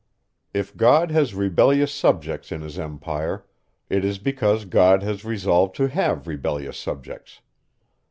[0.51, 3.45] If God has rebellious subjects in his empire,
[3.87, 7.41] it is because God has resolved to have rebellious subjects.